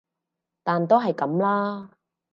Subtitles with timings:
[0.63, 1.91] 但都係噉啦